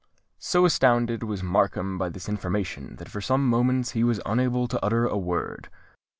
[0.39, 4.83] So astounded was Markham by this information, that for some moments he was unable to
[4.83, 5.69] utter a word.